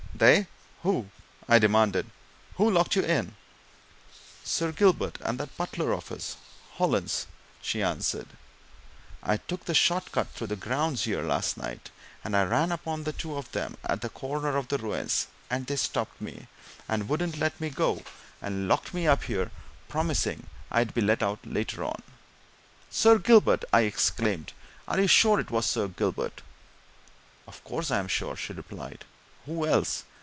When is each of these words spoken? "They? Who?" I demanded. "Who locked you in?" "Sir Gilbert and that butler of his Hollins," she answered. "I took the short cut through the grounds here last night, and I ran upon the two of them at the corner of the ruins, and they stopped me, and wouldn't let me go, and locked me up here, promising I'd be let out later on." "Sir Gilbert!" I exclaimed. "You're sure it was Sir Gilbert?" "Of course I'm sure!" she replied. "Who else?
"They? 0.13 0.45
Who?" 0.83 1.09
I 1.49 1.57
demanded. 1.57 2.11
"Who 2.57 2.69
locked 2.69 2.95
you 2.95 3.01
in?" 3.01 3.33
"Sir 4.43 4.71
Gilbert 4.71 5.17
and 5.21 5.39
that 5.39 5.57
butler 5.57 5.91
of 5.93 6.09
his 6.09 6.37
Hollins," 6.75 7.25
she 7.59 7.81
answered. 7.81 8.27
"I 9.23 9.37
took 9.37 9.65
the 9.65 9.73
short 9.73 10.11
cut 10.11 10.27
through 10.29 10.45
the 10.45 10.55
grounds 10.55 11.05
here 11.05 11.23
last 11.23 11.57
night, 11.57 11.89
and 12.23 12.37
I 12.37 12.43
ran 12.43 12.71
upon 12.71 13.03
the 13.03 13.13
two 13.13 13.35
of 13.35 13.51
them 13.51 13.77
at 13.83 14.01
the 14.01 14.09
corner 14.09 14.57
of 14.57 14.67
the 14.67 14.77
ruins, 14.77 15.25
and 15.49 15.65
they 15.65 15.75
stopped 15.75 16.21
me, 16.21 16.45
and 16.87 17.09
wouldn't 17.09 17.39
let 17.39 17.59
me 17.59 17.71
go, 17.71 18.03
and 18.43 18.67
locked 18.67 18.93
me 18.93 19.07
up 19.07 19.23
here, 19.23 19.49
promising 19.89 20.45
I'd 20.69 20.93
be 20.93 21.01
let 21.01 21.23
out 21.23 21.39
later 21.45 21.83
on." 21.83 22.03
"Sir 22.91 23.17
Gilbert!" 23.17 23.65
I 23.73 23.81
exclaimed. 23.81 24.53
"You're 24.93 25.07
sure 25.07 25.39
it 25.39 25.49
was 25.49 25.65
Sir 25.65 25.87
Gilbert?" 25.87 26.43
"Of 27.47 27.63
course 27.63 27.89
I'm 27.89 28.07
sure!" 28.07 28.35
she 28.35 28.53
replied. 28.53 29.03
"Who 29.47 29.65
else? 29.65 30.03